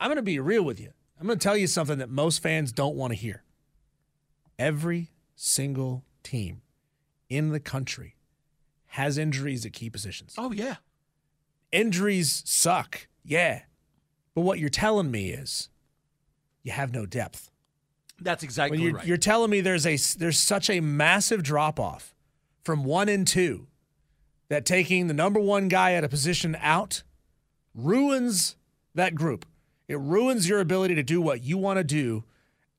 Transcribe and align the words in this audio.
I'm 0.00 0.08
going 0.08 0.16
to 0.16 0.22
be 0.22 0.40
real 0.40 0.64
with 0.64 0.80
you. 0.80 0.92
I'm 1.20 1.26
going 1.26 1.38
to 1.38 1.42
tell 1.42 1.56
you 1.56 1.66
something 1.66 1.98
that 1.98 2.08
most 2.08 2.42
fans 2.42 2.72
don't 2.72 2.96
want 2.96 3.12
to 3.12 3.16
hear. 3.16 3.44
Every 4.58 5.10
single 5.36 6.04
team 6.22 6.62
in 7.28 7.50
the 7.50 7.60
country 7.60 8.16
has 8.88 9.18
injuries 9.18 9.64
at 9.64 9.72
key 9.72 9.90
positions. 9.90 10.34
Oh 10.36 10.50
yeah. 10.52 10.76
Injuries 11.70 12.42
suck. 12.46 13.06
Yeah. 13.22 13.62
But 14.34 14.40
what 14.42 14.58
you're 14.58 14.68
telling 14.68 15.10
me 15.10 15.30
is 15.30 15.68
you 16.62 16.72
have 16.72 16.92
no 16.92 17.06
depth. 17.06 17.50
That's 18.20 18.42
exactly 18.42 18.82
you're, 18.82 18.94
right. 18.94 19.06
you're 19.06 19.16
telling 19.16 19.50
me 19.50 19.60
there's 19.60 19.86
a 19.86 19.96
there's 20.18 20.38
such 20.38 20.68
a 20.68 20.80
massive 20.80 21.42
drop 21.42 21.78
off 21.78 22.14
from 22.64 22.84
one 22.84 23.08
and 23.08 23.26
two 23.26 23.66
that 24.48 24.66
taking 24.66 25.06
the 25.06 25.14
number 25.14 25.40
one 25.40 25.68
guy 25.68 25.92
at 25.92 26.04
a 26.04 26.08
position 26.08 26.56
out 26.60 27.02
ruins 27.74 28.56
that 28.94 29.14
group. 29.14 29.46
It 29.90 29.98
ruins 29.98 30.48
your 30.48 30.60
ability 30.60 30.94
to 30.94 31.02
do 31.02 31.20
what 31.20 31.42
you 31.42 31.58
want 31.58 31.78
to 31.78 31.84
do 31.84 32.24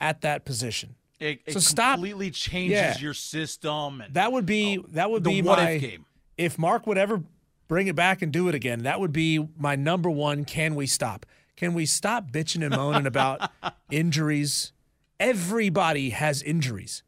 at 0.00 0.20
that 0.20 0.44
position. 0.44 0.94
it, 1.18 1.40
it 1.44 1.52
so 1.52 1.58
stop- 1.58 1.94
completely 1.96 2.30
changes 2.30 2.78
Yeah. 2.78 2.98
your 2.98 3.14
system. 3.14 4.00
And 4.00 4.14
That 4.14 4.32
would 4.32 4.46
be 4.46 4.78
oh, 4.78 4.86
that 4.92 5.10
would 5.10 5.22
be 5.22 5.42
what 5.42 5.58
my 5.58 5.70
if 5.72 5.80
game. 5.82 6.06
if 6.38 6.58
Mark 6.58 6.86
would 6.86 6.96
ever 6.98 7.22
bring 7.68 7.88
it 7.88 7.94
back 7.96 8.22
and 8.22 8.32
do 8.32 8.48
it 8.48 8.54
again. 8.54 8.84
That 8.84 9.00
would 9.00 9.12
be 9.12 9.46
my 9.58 9.76
number 9.76 10.08
one. 10.10 10.44
Can 10.44 10.74
we 10.74 10.86
stop? 10.86 11.26
Can 11.56 11.74
we 11.74 11.84
stop 11.84 12.30
bitching 12.30 12.64
and 12.64 12.74
moaning 12.74 13.06
about 13.06 13.50
injuries? 13.90 14.72
Everybody 15.18 16.10
has 16.10 16.42
injuries. 16.42 17.02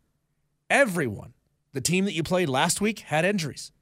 Everyone. 0.68 1.32
The 1.72 1.80
team 1.80 2.04
that 2.04 2.12
you 2.12 2.22
played 2.22 2.48
last 2.48 2.80
week 2.80 3.00
had 3.00 3.24
injuries. 3.24 3.72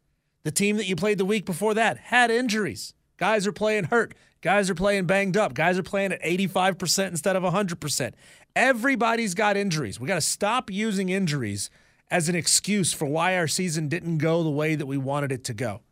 The 0.44 0.52
team 0.52 0.77
that 0.77 0.86
you 0.86 0.94
played 0.96 1.18
the 1.18 1.24
week 1.24 1.44
before 1.44 1.74
that 1.74 1.96
had 1.98 2.30
injuries. 2.30 2.94
Guys 3.20 3.46
are 3.46 3.52
playing 3.52 3.84
hurt. 3.84 4.14
Guys 4.40 4.70
are 4.70 4.74
playing 4.74 5.04
banged 5.04 5.36
up. 5.36 5.52
Guys 5.52 5.78
are 5.78 5.82
playing 5.82 6.10
at 6.10 6.22
85% 6.22 7.08
instead 7.08 7.36
of 7.36 7.42
100%. 7.42 8.12
Everybody's 8.56 9.34
got 9.34 9.58
injuries. 9.58 10.00
We 10.00 10.08
got 10.08 10.14
to 10.14 10.20
stop 10.22 10.70
using 10.70 11.10
injuries 11.10 11.68
as 12.10 12.30
an 12.30 12.34
excuse 12.34 12.94
for 12.94 13.04
why 13.04 13.36
our 13.36 13.46
season 13.46 13.88
didn't 13.88 14.18
go 14.18 14.42
the 14.42 14.48
way 14.48 14.74
that 14.74 14.86
we 14.86 14.96
wanted 14.96 15.32
it 15.32 15.44
to 15.44 15.54
go. 15.54 15.82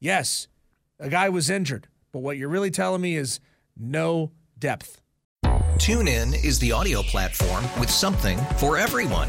Yes, 0.00 0.48
a 0.98 1.08
guy 1.08 1.28
was 1.28 1.48
injured, 1.48 1.86
but 2.12 2.18
what 2.18 2.36
you're 2.36 2.48
really 2.48 2.72
telling 2.72 3.00
me 3.00 3.16
is 3.16 3.38
no 3.76 4.32
depth. 4.58 5.00
TuneIn 5.44 6.44
is 6.44 6.58
the 6.58 6.72
audio 6.72 7.02
platform 7.02 7.64
with 7.78 7.88
something 7.88 8.36
for 8.58 8.76
everyone. 8.76 9.28